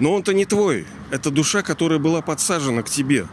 Но 0.00 0.12
он-то 0.12 0.34
не 0.34 0.44
твой. 0.44 0.86
Это 1.10 1.30
душа, 1.30 1.62
которая 1.62 1.98
была 1.98 2.22
подсажена 2.22 2.82
к 2.82 2.90
тебе 2.90 3.26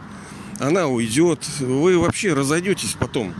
она 0.58 0.86
уйдет, 0.86 1.40
вы 1.60 1.98
вообще 1.98 2.32
разойдетесь 2.32 2.96
потом. 2.98 3.34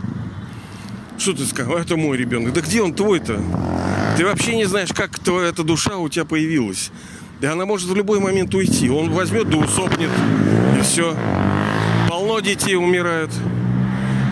Что 1.17 1.33
ты 1.33 1.45
сказал? 1.45 1.77
Это 1.77 1.95
мой 1.95 2.17
ребенок. 2.17 2.53
Да 2.53 2.61
где 2.61 2.81
он 2.81 2.93
твой-то? 2.93 3.41
Ты 4.17 4.25
вообще 4.25 4.55
не 4.55 4.65
знаешь, 4.65 4.89
как 4.93 5.17
твоя 5.19 5.49
эта 5.49 5.63
душа 5.63 5.97
у 5.97 6.09
тебя 6.09 6.25
появилась. 6.25 6.91
И 7.41 7.45
она 7.45 7.65
может 7.65 7.87
в 7.87 7.95
любой 7.95 8.19
момент 8.19 8.53
уйти. 8.53 8.89
Он 8.89 9.11
возьмет 9.11 9.49
да 9.49 9.57
усопнет. 9.57 10.09
И 10.77 10.81
все. 10.81 11.15
Полно 12.09 12.39
детей 12.39 12.75
умирают. 12.75 13.31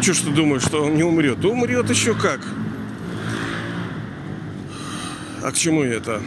Че 0.01 0.13
ж 0.13 0.17
ты 0.19 0.31
думаешь, 0.31 0.63
что 0.63 0.83
он 0.83 0.95
не 0.95 1.03
умрет? 1.03 1.39
Да 1.39 1.49
умрет 1.49 1.89
еще 1.89 2.13
как. 2.13 2.41
А 5.43 5.51
к 5.51 5.55
чему 5.55 5.83
это? 5.83 6.21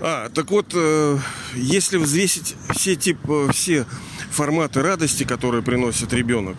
А, 0.00 0.28
так 0.30 0.50
вот, 0.50 0.72
э, 0.74 1.18
если 1.54 1.96
взвесить 1.96 2.56
все 2.74 2.96
типы, 2.96 3.48
все 3.52 3.86
форматы 4.30 4.82
радости, 4.82 5.22
которые 5.22 5.62
приносит 5.62 6.12
ребенок, 6.12 6.56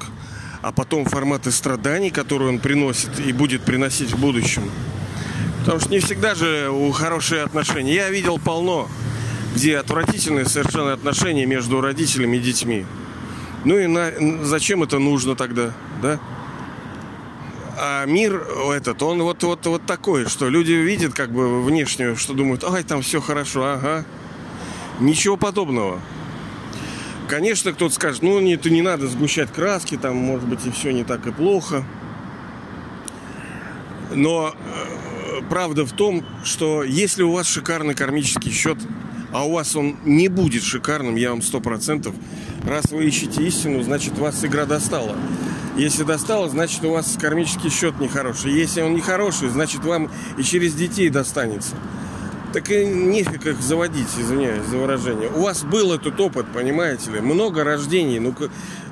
а 0.61 0.71
потом 0.71 1.03
форматы 1.03 1.51
страданий, 1.51 2.09
которые 2.09 2.47
он 2.49 2.59
приносит 2.59 3.19
и 3.19 3.33
будет 3.33 3.63
приносить 3.63 4.11
в 4.11 4.17
будущем. 4.17 4.71
Потому 5.59 5.81
что 5.81 5.89
не 5.89 5.99
всегда 5.99 6.33
же 6.33 6.69
у 6.69 6.89
хорошие 6.91 7.43
отношения. 7.43 7.95
Я 7.95 8.09
видел 8.09 8.39
полно, 8.39 8.87
где 9.55 9.77
отвратительные 9.77 10.45
совершенно 10.45 10.93
отношения 10.93 11.45
между 11.45 11.81
родителями 11.81 12.37
и 12.37 12.39
детьми. 12.39 12.85
Ну 13.65 13.77
и 13.77 13.87
на, 13.87 14.13
зачем 14.45 14.83
это 14.83 14.99
нужно 14.99 15.35
тогда, 15.35 15.73
да? 16.01 16.17
А 17.79 18.05
мир 18.05 18.43
этот, 18.73 19.03
он 19.03 19.21
вот, 19.21 19.43
вот, 19.43 19.63
вот 19.67 19.85
такой, 19.85 20.25
что 20.25 20.49
люди 20.49 20.71
видят 20.71 21.13
как 21.13 21.31
бы 21.31 21.63
внешнюю, 21.63 22.15
что 22.15 22.33
думают, 22.33 22.63
ай, 22.63 22.83
там 22.83 23.03
все 23.03 23.21
хорошо, 23.21 23.65
ага. 23.65 24.03
Ничего 24.99 25.37
подобного. 25.37 26.01
Конечно, 27.27 27.73
кто-то 27.73 27.93
скажет, 27.93 28.23
ну, 28.23 28.39
не, 28.39 28.59
не 28.71 28.81
надо 28.81 29.07
сгущать 29.07 29.51
краски, 29.51 29.95
там, 29.95 30.15
может 30.15 30.47
быть, 30.47 30.65
и 30.65 30.71
все 30.71 30.91
не 30.91 31.03
так 31.03 31.27
и 31.27 31.31
плохо. 31.31 31.83
Но 34.11 34.55
э, 34.55 35.41
правда 35.47 35.85
в 35.85 35.91
том, 35.91 36.25
что 36.43 36.83
если 36.83 37.21
у 37.21 37.31
вас 37.31 37.45
шикарный 37.47 37.93
кармический 37.93 38.51
счет, 38.51 38.79
а 39.31 39.45
у 39.45 39.51
вас 39.51 39.75
он 39.75 39.97
не 40.03 40.29
будет 40.29 40.63
шикарным, 40.63 41.15
я 41.15 41.29
вам 41.29 41.43
сто 41.43 41.59
процентов, 41.59 42.15
раз 42.63 42.85
вы 42.89 43.05
ищете 43.05 43.43
истину, 43.43 43.83
значит, 43.83 44.17
вас 44.17 44.43
игра 44.43 44.65
достала. 44.65 45.15
Если 45.77 46.01
достало, 46.01 46.49
значит 46.49 46.83
у 46.83 46.89
вас 46.89 47.17
кармический 47.21 47.69
счет 47.69 47.99
нехороший. 47.99 48.51
Если 48.51 48.81
он 48.81 48.95
нехороший, 48.95 49.49
значит 49.49 49.85
вам 49.85 50.09
и 50.35 50.43
через 50.43 50.73
детей 50.73 51.09
достанется. 51.09 51.75
Так 52.51 52.71
и 52.71 52.83
нефиг 52.83 53.45
их 53.45 53.61
заводить, 53.61 54.07
извиняюсь 54.17 54.65
за 54.65 54.77
выражение. 54.77 55.29
У 55.29 55.41
вас 55.41 55.63
был 55.63 55.93
этот 55.93 56.19
опыт, 56.19 56.47
понимаете 56.51 57.11
ли? 57.11 57.19
Много 57.19 57.63
рождений. 57.63 58.17
Ну, 58.17 58.33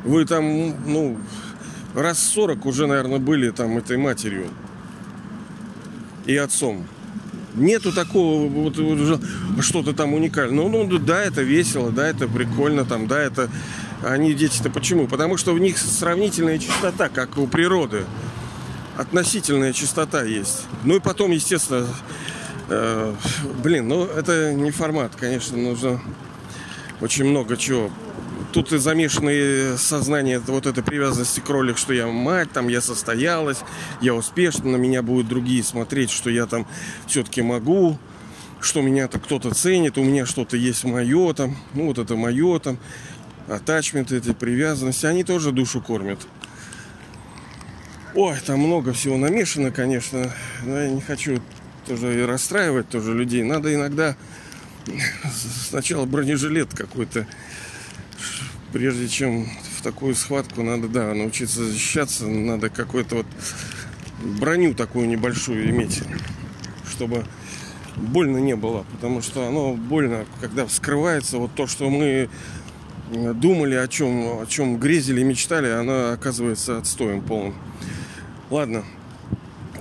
вы 0.03 0.25
там, 0.25 0.75
ну, 0.85 1.17
раз 1.95 2.19
40 2.19 2.63
уже, 2.67 2.85
наверное, 2.85 3.17
были 3.17 3.49
там 3.49 3.79
этой 3.79 3.97
матерью 3.97 4.45
и 6.27 6.35
отцом. 6.35 6.85
Нету 7.55 7.93
такого 7.93 8.47
вот, 8.47 8.77
вот 8.77 9.21
что-то 9.61 9.93
там 9.93 10.13
уникальное. 10.13 10.67
Ну, 10.67 10.83
ну, 10.83 10.99
да, 10.99 11.23
это 11.23 11.41
весело, 11.41 11.89
да, 11.89 12.07
это 12.07 12.27
прикольно, 12.27 12.85
там, 12.85 13.07
да, 13.07 13.19
это... 13.21 13.49
Они 14.03 14.33
дети-то 14.33 14.69
почему? 14.69 15.07
Потому 15.07 15.37
что 15.37 15.53
в 15.53 15.59
них 15.59 15.77
сравнительная 15.77 16.59
чистота, 16.59 17.09
как 17.09 17.37
у 17.37 17.47
природы. 17.47 18.05
Относительная 18.97 19.73
чистота 19.73 20.23
есть. 20.23 20.63
Ну 20.83 20.95
и 20.95 20.99
потом, 20.99 21.31
естественно, 21.31 21.87
э, 22.69 23.13
блин, 23.61 23.87
ну 23.87 24.05
это 24.05 24.53
не 24.53 24.71
формат, 24.71 25.13
конечно, 25.15 25.57
нужно 25.57 26.01
очень 27.01 27.25
много 27.25 27.57
чего 27.57 27.91
тут 28.55 28.71
и 28.71 28.77
замешаны 28.77 29.77
сознание 29.77 30.39
вот 30.39 30.65
этой 30.65 30.81
привязанности 30.81 31.41
к 31.41 31.49
роли, 31.49 31.73
что 31.73 31.93
я 31.93 32.07
мать, 32.07 32.49
там 32.53 32.69
я 32.69 32.79
состоялась, 32.79 33.57
я 33.99 34.13
успешна, 34.13 34.71
на 34.71 34.75
меня 34.77 35.01
будут 35.01 35.27
другие 35.27 35.61
смотреть, 35.61 36.09
что 36.09 36.29
я 36.29 36.45
там 36.45 36.65
все-таки 37.05 37.41
могу, 37.41 37.99
что 38.61 38.81
меня-то 38.81 39.19
кто-то 39.19 39.53
ценит, 39.53 39.97
у 39.97 40.05
меня 40.05 40.25
что-то 40.25 40.55
есть 40.55 40.85
мое 40.85 41.33
там, 41.33 41.57
ну 41.73 41.87
вот 41.87 41.97
это 41.97 42.15
мое 42.15 42.59
там, 42.59 42.77
атачменты, 43.47 44.17
эти 44.17 44.33
привязанности, 44.33 45.05
они 45.05 45.23
тоже 45.23 45.51
душу 45.51 45.81
кормят. 45.81 46.19
Ой, 48.13 48.37
там 48.45 48.59
много 48.59 48.93
всего 48.93 49.17
намешано, 49.17 49.71
конечно, 49.71 50.31
но 50.63 50.79
я 50.79 50.89
не 50.89 51.01
хочу 51.01 51.41
тоже 51.85 52.21
и 52.21 52.23
расстраивать 52.23 52.89
тоже 52.89 53.13
людей. 53.13 53.43
Надо 53.43 53.73
иногда 53.73 54.15
сначала 55.69 56.05
бронежилет 56.05 56.73
какой-то 56.73 57.27
прежде 58.75 59.07
чем 59.07 59.47
в 59.77 59.81
такую 59.83 60.15
схватку 60.15 60.61
надо, 60.61 60.89
да, 60.89 61.13
научиться 61.13 61.63
защищаться, 61.63 62.27
надо 62.27 62.69
какую-то 62.69 63.15
вот 63.15 63.25
броню 64.21 64.73
такую 64.73 65.07
небольшую 65.07 65.69
иметь, 65.69 66.03
чтобы 66.91 67.25
больно 67.95 68.37
не 68.37 68.53
было, 68.57 68.85
потому 68.91 69.21
что 69.21 69.47
оно 69.47 69.75
больно, 69.75 70.25
когда 70.41 70.65
вскрывается 70.65 71.37
вот 71.37 71.55
то, 71.55 71.67
что 71.67 71.89
мы 71.89 72.29
думали 73.11 73.75
о 73.75 73.87
чем, 73.87 74.41
о 74.41 74.45
чем 74.47 74.77
грезили, 74.77 75.23
мечтали, 75.23 75.67
оно 75.69 76.11
оказывается 76.11 76.77
отстоем 76.77 77.21
полным. 77.21 77.55
Ладно. 78.49 78.83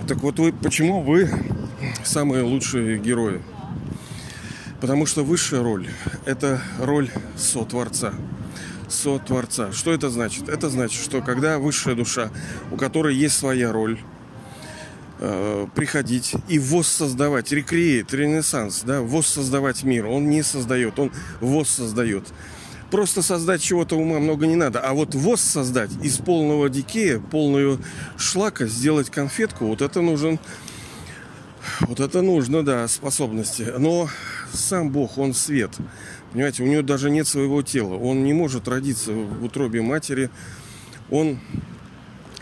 Так 0.06 0.18
вот 0.18 0.38
вы, 0.38 0.52
почему 0.52 1.00
вы 1.02 1.30
самые 2.04 2.42
лучшие 2.42 2.98
герои? 2.98 3.40
Потому 4.80 5.06
что 5.06 5.24
высшая 5.24 5.62
роль– 5.62 5.88
это 6.26 6.60
роль 6.78 7.10
сотворца 7.36 8.14
сотворца. 8.88 9.72
Что 9.72 9.92
это 9.92 10.10
значит? 10.10 10.48
Это 10.48 10.70
значит, 10.70 11.02
что 11.02 11.20
когда 11.20 11.58
высшая 11.58 11.94
душа, 11.94 12.30
у 12.70 12.76
которой 12.76 13.14
есть 13.14 13.36
своя 13.36 13.72
роль, 13.72 13.98
э, 15.20 15.66
приходить 15.74 16.34
и 16.48 16.58
воссоздавать, 16.58 17.52
рекреет, 17.52 18.12
ренессанс, 18.14 18.82
да, 18.84 19.00
воссоздавать 19.00 19.82
мир. 19.84 20.06
Он 20.06 20.28
не 20.28 20.42
создает, 20.42 20.98
он 20.98 21.12
воссоздает. 21.40 22.24
Просто 22.90 23.22
создать 23.22 23.62
чего-то 23.62 23.96
ума 23.96 24.18
много 24.18 24.46
не 24.46 24.56
надо. 24.56 24.80
А 24.80 24.92
вот 24.92 25.14
воссоздать 25.14 25.90
из 26.02 26.18
полного 26.18 26.68
дикея, 26.68 27.18
полную 27.18 27.80
шлака, 28.16 28.66
сделать 28.66 29.10
конфетку, 29.10 29.66
вот 29.66 29.82
это 29.82 30.00
нужен 30.00 30.38
вот 31.80 32.00
это 32.00 32.22
нужно, 32.22 32.64
да, 32.64 32.86
способности. 32.88 33.72
Но 33.78 34.08
сам 34.52 34.90
Бог, 34.90 35.18
Он 35.18 35.34
свет. 35.34 35.70
Понимаете, 36.32 36.62
у 36.62 36.66
него 36.66 36.82
даже 36.82 37.10
нет 37.10 37.26
своего 37.26 37.62
тела. 37.62 37.94
Он 37.94 38.24
не 38.24 38.32
может 38.32 38.68
родиться 38.68 39.12
в 39.12 39.44
утробе 39.44 39.82
матери. 39.82 40.30
Он 41.10 41.38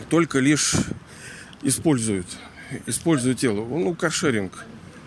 только 0.09 0.39
лишь 0.39 0.75
использует, 1.61 2.25
использует 2.85 3.39
тело. 3.39 3.65
Ну, 3.65 3.93
каршеринг. 3.95 4.65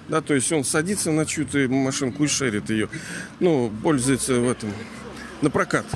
Да, 0.09 0.21
то 0.21 0.35
есть 0.35 0.53
он 0.53 0.63
садится 0.63 1.11
на 1.11 1.27
чью-то 1.27 1.59
машинку 1.69 2.25
и 2.25 2.29
шерит 2.29 2.71
ее. 2.71 2.89
Ну, 3.41 3.73
пользуется 3.83 4.41
в 4.41 4.49
этом. 4.49 4.73
На 5.42 5.51
прокат 5.51 5.87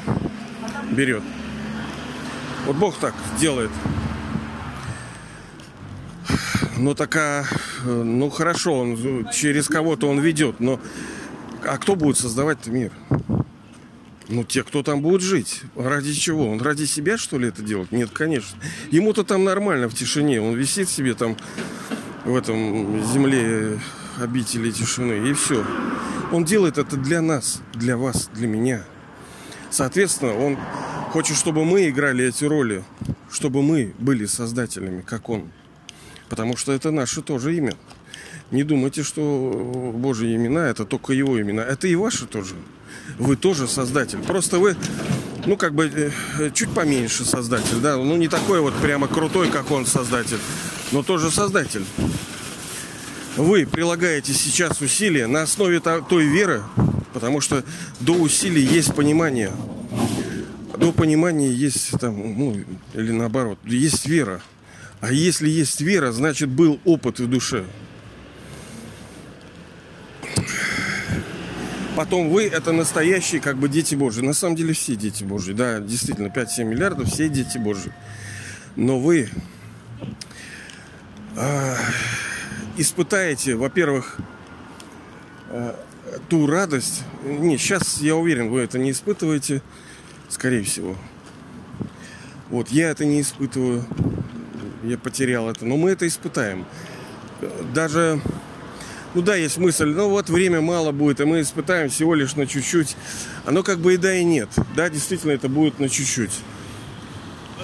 берет. 0.91 1.23
Вот 2.67 2.77
Бог 2.77 2.99
так 2.99 3.15
делает. 3.39 3.71
Ну, 6.77 6.95
такая, 6.95 7.47
ну 7.85 8.31
хорошо, 8.31 8.79
он 8.79 9.29
через 9.33 9.69
кого-то 9.69 10.09
он 10.09 10.21
ведет, 10.21 10.61
но 10.61 10.81
а 11.63 11.77
кто 11.79 11.95
будет 11.95 12.17
создавать 12.17 12.67
мир? 12.69 12.91
Ну, 14.29 14.45
те, 14.45 14.63
кто 14.63 14.83
там 14.83 15.03
будет 15.03 15.23
жить. 15.23 15.63
Ради 15.75 16.13
чего? 16.13 16.49
Он 16.51 16.61
ради 16.61 16.85
себя, 16.85 17.19
что 17.19 17.39
ли, 17.39 17.49
это 17.49 17.63
делает? 17.63 17.91
Нет, 17.91 18.11
конечно. 18.13 18.57
Ему-то 18.91 19.25
там 19.25 19.45
нормально 19.45 19.89
в 19.89 19.95
тишине. 19.95 20.41
Он 20.41 20.55
висит 20.55 20.89
себе 20.89 21.15
там 21.15 21.37
в 22.25 22.37
этом 22.37 23.05
земле 23.05 23.81
обители 24.21 24.71
тишины. 24.71 25.29
И 25.29 25.33
все. 25.33 25.67
Он 26.31 26.45
делает 26.45 26.79
это 26.79 26.97
для 26.97 27.21
нас, 27.21 27.61
для 27.75 27.97
вас, 27.97 28.31
для 28.33 28.47
меня. 28.47 28.85
Соответственно, 29.71 30.37
он 30.37 30.59
хочет, 31.13 31.37
чтобы 31.37 31.65
мы 31.65 31.89
играли 31.89 32.25
эти 32.25 32.45
роли, 32.45 32.85
чтобы 33.31 33.63
мы 33.63 33.93
были 33.99 34.27
создателями, 34.27 35.03
как 35.03 35.29
он. 35.29 35.51
Потому 36.29 36.57
что 36.57 36.73
это 36.73 36.91
наше 36.91 37.23
тоже 37.23 37.57
имя. 37.57 37.75
Не 38.51 38.65
думайте, 38.65 39.03
что 39.03 39.93
Божьи 39.95 40.35
имена 40.35 40.69
это 40.69 40.85
только 40.85 41.13
его 41.13 41.41
имена. 41.41 41.63
Это 41.63 41.87
и 41.87 41.95
ваши 41.95 42.27
тоже. 42.27 42.55
Вы 43.19 43.37
тоже 43.37 43.69
создатель. 43.69 44.19
Просто 44.19 44.59
вы, 44.59 44.77
ну, 45.47 45.57
как 45.57 45.75
бы, 45.75 45.91
э, 46.39 46.51
чуть 46.53 46.71
поменьше 46.71 47.25
создатель, 47.25 47.79
да. 47.81 47.97
Ну, 47.97 48.17
не 48.17 48.29
такой 48.29 48.61
вот 48.61 48.75
прямо 48.75 49.07
крутой, 49.07 49.51
как 49.51 49.71
он 49.71 49.87
создатель, 49.87 50.39
но 50.91 51.03
тоже 51.03 51.31
создатель. 51.31 51.85
Вы 53.37 53.67
прилагаете 53.67 54.33
сейчас 54.33 54.81
усилия 54.81 55.29
на 55.29 55.43
основе 55.43 55.81
той 55.81 56.27
веры, 56.27 56.63
потому 57.13 57.41
что 57.41 57.65
до 58.01 58.13
усилий 58.13 58.63
есть 58.63 58.95
понимание. 58.95 59.53
До 60.77 60.93
понимания 60.93 61.51
есть 61.51 61.91
там, 61.99 62.17
ну, 62.39 62.57
или 62.95 63.13
наоборот, 63.13 63.59
есть 63.65 64.07
вера. 64.07 64.41
А 65.01 65.13
если 65.13 65.49
есть 65.49 65.81
вера, 65.81 66.13
значит 66.13 66.49
был 66.49 66.81
опыт 66.85 67.21
в 67.21 67.29
душе. 67.29 67.65
Потом 71.97 72.31
вы 72.31 72.47
это 72.47 72.73
настоящие 72.73 73.41
как 73.41 73.59
бы 73.59 73.69
дети 73.69 73.95
Божьи. 73.95 74.23
На 74.23 74.33
самом 74.33 74.57
деле 74.57 74.73
все 74.73 74.97
дети 74.97 75.25
Божьи. 75.25 75.53
Да, 75.53 75.81
действительно, 75.81 76.29
5-7 76.29 76.65
миллиардов, 76.65 77.09
все 77.09 77.29
дети 77.29 77.59
Божьи. 77.59 77.93
Но 78.77 78.99
вы 78.99 79.29
э, 81.37 81.75
испытаете, 82.79 83.55
во-первых, 83.57 84.19
э, 85.51 85.75
ту 86.29 86.47
радость. 86.47 87.03
Не, 87.25 87.59
сейчас 87.59 88.01
я 88.01 88.17
уверен, 88.17 88.51
вы 88.51 88.61
это 88.61 88.79
не 88.79 88.91
испытываете, 88.91 89.63
скорее 90.29 90.63
всего. 90.63 90.97
Вот, 92.49 92.69
я 92.71 92.91
это 92.91 93.05
не 93.05 93.21
испытываю. 93.21 93.85
Я 94.83 94.99
потерял 94.99 95.49
это. 95.49 95.65
Но 95.65 95.77
мы 95.77 95.91
это 95.91 96.07
испытаем. 96.07 96.65
Даже 97.75 98.21
ну 99.13 99.23
да, 99.23 99.35
есть 99.35 99.59
мысль, 99.59 99.89
ну 99.89 100.09
вот 100.09 100.31
время 100.31 100.61
мало 100.61 100.93
будет, 100.93 101.21
и 101.21 101.25
мы 101.25 101.41
испытаем 101.41 101.91
всего 101.91 102.15
лишь 102.15 102.37
на 102.37 102.47
чуть-чуть. 102.47 102.97
Оно 103.45 103.65
как 103.65 103.81
бы 103.81 103.95
и 103.95 103.97
да, 103.97 104.15
и 104.15 104.23
нет. 104.23 104.49
Да, 104.77 104.89
действительно, 104.89 105.33
это 105.33 105.49
будет 105.49 105.81
на 105.81 105.89
чуть-чуть. 105.89 106.31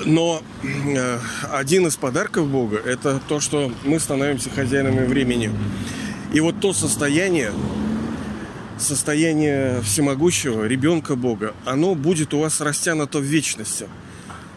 Но 0.04 0.42
э, 0.64 1.18
один 1.52 1.86
из 1.86 1.96
подарков 1.96 2.48
Бога– 2.48 2.80
это 2.84 3.20
то, 3.28 3.38
что 3.38 3.72
мы 3.84 4.00
становимся 4.00 4.50
хозяинами 4.50 5.06
времени. 5.06 5.52
И 6.32 6.40
вот 6.40 6.60
то 6.60 6.72
состояние, 6.72 7.52
состояние 8.78 9.80
всемогущего, 9.82 10.64
ребенка 10.64 11.16
Бога, 11.16 11.54
оно 11.64 11.94
будет 11.94 12.34
у 12.34 12.40
вас 12.40 12.60
растянуто 12.60 13.18
в 13.18 13.24
вечности. 13.24 13.88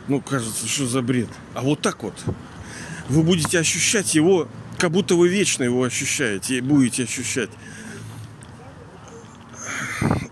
Ну, 0.08 0.22
кажется, 0.22 0.68
что 0.68 0.88
за 0.88 1.02
бред. 1.02 1.30
А 1.54 1.62
вот 1.62 1.82
так 1.82 2.04
вот. 2.04 2.16
Вы 3.10 3.24
будете 3.24 3.60
ощущать 3.60 4.16
его 4.16 4.48
как 4.80 4.92
будто 4.92 5.16
вы 5.16 5.28
вечно 5.28 5.64
его 5.64 5.84
ощущаете 5.84 6.58
и 6.58 6.62
будете 6.62 7.04
ощущать. 7.04 7.50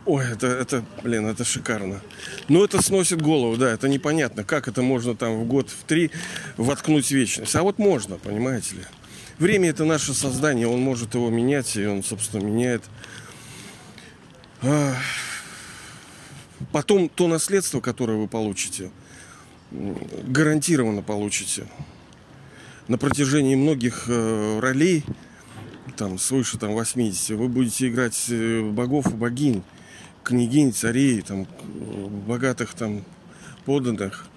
Ой, 0.06 0.26
это, 0.32 0.48
это, 0.48 0.86
блин, 1.04 1.28
это 1.28 1.44
шикарно. 1.44 2.02
Но 2.48 2.64
это 2.64 2.82
сносит 2.82 3.22
голову, 3.22 3.58
да, 3.58 3.70
это 3.74 3.90
непонятно, 3.90 4.46
как 4.46 4.70
это 4.70 4.82
можно 4.82 5.16
там 5.16 5.38
в 5.42 5.46
год, 5.46 5.70
в 5.70 5.84
три 5.84 6.12
воткнуть 6.56 7.12
вечность. 7.12 7.54
А 7.58 7.64
вот 7.64 7.78
можно, 7.78 8.16
понимаете 8.16 8.76
ли. 8.76 8.84
Время 9.38 9.70
это 9.70 9.84
наше 9.84 10.14
создание, 10.14 10.68
он 10.68 10.80
может 10.80 11.14
его 11.14 11.30
менять, 11.30 11.76
и 11.76 11.86
он, 11.86 12.04
собственно, 12.04 12.42
меняет. 12.42 12.84
Потом 16.72 17.10
то 17.10 17.28
наследство, 17.28 17.80
которое 17.82 18.18
вы 18.18 18.28
получите, 18.28 18.92
гарантированно 19.72 21.02
получите 21.02 21.68
на 22.88 22.98
протяжении 22.98 23.56
многих 23.56 24.06
э, 24.08 24.60
ролей, 24.60 25.04
там 25.98 26.18
свыше 26.18 26.58
там 26.58 26.72
80, 26.74 27.32
вы 27.32 27.48
будете 27.48 27.90
играть 27.90 28.26
э, 28.30 28.62
богов 28.62 29.08
и 29.08 29.16
богинь, 29.16 29.64
княгинь, 30.24 30.74
царей, 30.74 31.22
там, 31.22 31.48
богатых 32.28 32.74
там 32.74 33.04
подданных. 33.66 34.28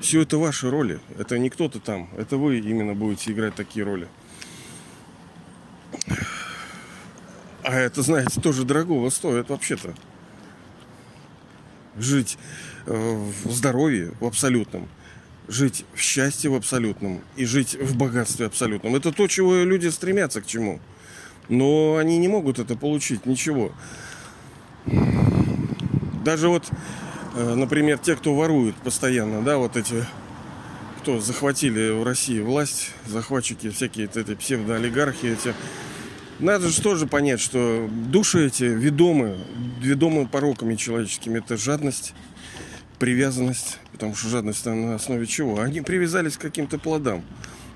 Все 0.00 0.22
это 0.22 0.38
ваши 0.38 0.70
роли. 0.70 1.00
Это 1.18 1.38
не 1.38 1.50
кто-то 1.50 1.80
там. 1.80 2.08
Это 2.16 2.36
вы 2.36 2.58
именно 2.58 2.94
будете 2.94 3.32
играть 3.32 3.54
такие 3.54 3.84
роли. 3.84 4.06
А 7.68 7.74
это, 7.74 8.00
знаете, 8.00 8.40
тоже 8.40 8.64
дорогого 8.64 9.10
стоит 9.10 9.50
вообще-то. 9.50 9.92
Жить 11.98 12.38
э, 12.86 13.26
в 13.44 13.52
здоровье 13.52 14.12
в 14.20 14.24
абсолютном, 14.24 14.88
жить 15.48 15.84
в 15.92 16.00
счастье 16.00 16.48
в 16.48 16.54
абсолютном 16.54 17.20
и 17.36 17.44
жить 17.44 17.74
в 17.74 17.94
богатстве 17.94 18.46
абсолютном. 18.46 18.96
Это 18.96 19.12
то, 19.12 19.28
чего 19.28 19.54
люди 19.54 19.88
стремятся 19.88 20.40
к 20.40 20.46
чему. 20.46 20.80
Но 21.50 21.98
они 21.98 22.16
не 22.16 22.26
могут 22.26 22.58
это 22.58 22.74
получить, 22.74 23.26
ничего. 23.26 23.70
Даже 26.24 26.48
вот, 26.48 26.70
э, 27.34 27.54
например, 27.54 27.98
те, 27.98 28.16
кто 28.16 28.34
ворует 28.34 28.76
постоянно, 28.76 29.42
да, 29.42 29.58
вот 29.58 29.76
эти, 29.76 30.06
кто 31.02 31.20
захватили 31.20 31.90
в 31.90 32.02
России 32.02 32.40
власть, 32.40 32.92
захватчики, 33.04 33.68
всякие 33.68 34.06
эти 34.06 34.34
псевдоолигархи, 34.34 35.26
эти, 35.26 35.52
надо 36.38 36.68
же 36.68 36.80
тоже 36.80 37.06
понять, 37.06 37.40
что 37.40 37.88
души 37.90 38.46
эти 38.46 38.64
ведомы, 38.64 39.36
ведомы 39.80 40.26
пороками 40.26 40.74
человеческими. 40.74 41.38
Это 41.38 41.56
жадность, 41.56 42.14
привязанность. 42.98 43.78
Потому 43.92 44.14
что 44.14 44.28
жадность 44.28 44.64
на 44.64 44.94
основе 44.94 45.26
чего? 45.26 45.60
Они 45.60 45.80
привязались 45.80 46.36
к 46.36 46.40
каким-то 46.40 46.78
плодам. 46.78 47.24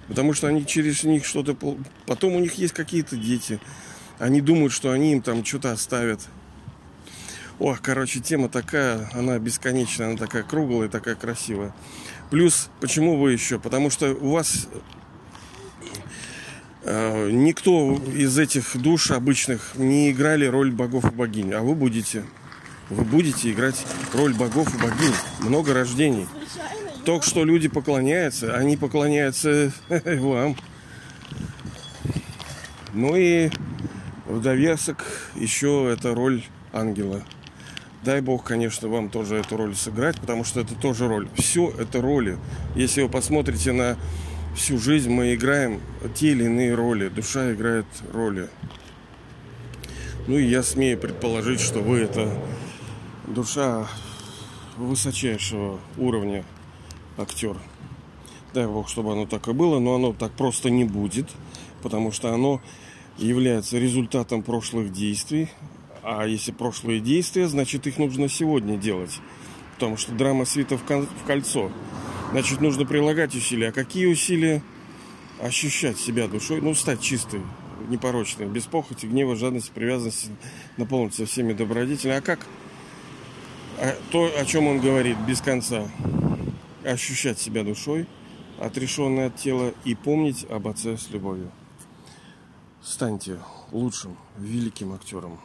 Потому 0.08 0.34
что 0.34 0.46
они 0.46 0.66
через 0.66 1.04
них 1.04 1.24
что-то... 1.24 1.56
Потом 2.06 2.34
у 2.34 2.38
них 2.38 2.54
есть 2.54 2.74
какие-то 2.74 3.16
дети. 3.16 3.58
Они 4.18 4.40
думают, 4.40 4.72
что 4.72 4.92
они 4.92 5.12
им 5.12 5.22
там 5.22 5.44
что-то 5.44 5.72
оставят. 5.72 6.20
Ох, 7.58 7.80
короче, 7.80 8.20
тема 8.20 8.48
такая, 8.48 9.08
она 9.12 9.38
бесконечная, 9.38 10.08
она 10.08 10.16
такая 10.16 10.42
круглая, 10.42 10.88
такая 10.88 11.14
красивая. 11.14 11.74
Плюс, 12.30 12.70
почему 12.80 13.18
вы 13.18 13.32
еще? 13.32 13.58
Потому 13.58 13.90
что 13.90 14.12
у 14.14 14.30
вас 14.30 14.68
никто 16.84 18.00
из 18.14 18.38
этих 18.38 18.76
душ 18.76 19.10
обычных 19.10 19.72
не 19.76 20.10
играли 20.10 20.46
роль 20.46 20.72
богов 20.72 21.04
и 21.04 21.14
богинь, 21.14 21.52
а 21.52 21.62
вы 21.62 21.74
будете. 21.74 22.24
Вы 22.90 23.04
будете 23.04 23.50
играть 23.52 23.86
роль 24.12 24.34
богов 24.34 24.74
и 24.74 24.78
богинь. 24.78 25.14
Много 25.40 25.72
рождений. 25.72 26.26
Только 27.04 27.26
что 27.26 27.44
люди 27.44 27.68
поклоняются, 27.68 28.54
они 28.54 28.76
поклоняются 28.76 29.72
вам. 29.88 30.56
Ну 32.92 33.16
и 33.16 33.50
в 34.26 34.40
довесок 34.40 35.04
еще 35.34 35.90
это 35.92 36.14
роль 36.14 36.42
ангела. 36.72 37.22
Дай 38.04 38.20
бог, 38.20 38.44
конечно, 38.44 38.88
вам 38.88 39.10
тоже 39.10 39.36
эту 39.36 39.56
роль 39.56 39.76
сыграть, 39.76 40.20
потому 40.20 40.44
что 40.44 40.60
это 40.60 40.74
тоже 40.74 41.06
роль. 41.06 41.28
Все 41.36 41.72
это 41.78 42.00
роли. 42.02 42.36
Если 42.74 43.02
вы 43.02 43.08
посмотрите 43.08 43.72
на 43.72 43.96
всю 44.54 44.78
жизнь, 44.78 45.10
мы 45.10 45.34
играем 45.34 45.80
те 46.14 46.32
или 46.32 46.44
иные 46.44 46.74
роли. 46.74 47.08
Душа 47.08 47.52
играет 47.52 47.86
роли. 48.12 48.48
Ну 50.26 50.38
и 50.38 50.44
я 50.44 50.62
смею 50.62 50.98
предположить, 50.98 51.60
что 51.60 51.80
вы 51.80 51.98
это 51.98 52.32
душа 53.26 53.88
высочайшего 54.76 55.80
уровня 55.96 56.44
актер. 57.18 57.56
Дай 58.54 58.66
бог, 58.66 58.88
чтобы 58.88 59.12
оно 59.12 59.26
так 59.26 59.48
и 59.48 59.52
было, 59.52 59.78
но 59.78 59.94
оно 59.94 60.12
так 60.12 60.32
просто 60.32 60.70
не 60.70 60.84
будет, 60.84 61.30
потому 61.82 62.12
что 62.12 62.32
оно 62.32 62.60
является 63.18 63.78
результатом 63.78 64.42
прошлых 64.42 64.92
действий, 64.92 65.48
а 66.02 66.26
если 66.26 66.52
прошлые 66.52 67.00
действия, 67.00 67.48
значит 67.48 67.86
их 67.86 67.98
нужно 67.98 68.28
сегодня 68.28 68.76
делать. 68.76 69.20
Потому 69.74 69.96
что 69.96 70.12
драма 70.12 70.44
свита 70.44 70.76
в, 70.76 70.82
кольцо. 71.26 71.70
Значит, 72.32 72.62
нужно 72.62 72.86
прилагать 72.86 73.34
усилия. 73.34 73.68
А 73.68 73.72
какие 73.72 74.06
усилия? 74.06 74.62
Ощущать 75.38 75.98
себя 75.98 76.28
душой, 76.28 76.62
ну, 76.62 76.74
стать 76.74 77.02
чистой, 77.02 77.42
непорочной, 77.88 78.46
без 78.46 78.64
похоти, 78.64 79.04
гнева, 79.04 79.36
жадности, 79.36 79.70
привязанности, 79.74 80.30
наполниться 80.78 81.26
всеми 81.26 81.52
добродетелями. 81.52 82.18
А 82.18 82.22
как? 82.22 82.46
А 83.76 83.94
то, 84.10 84.32
о 84.38 84.44
чем 84.46 84.66
он 84.66 84.80
говорит 84.80 85.18
без 85.26 85.42
конца. 85.42 85.86
Ощущать 86.84 87.38
себя 87.38 87.64
душой, 87.64 88.06
отрешенной 88.58 89.26
от 89.26 89.36
тела, 89.36 89.74
и 89.84 89.94
помнить 89.94 90.46
об 90.48 90.68
отце 90.68 90.96
с 90.96 91.10
любовью. 91.10 91.52
Станьте 92.82 93.38
лучшим, 93.72 94.16
великим 94.38 94.94
актером. 94.94 95.38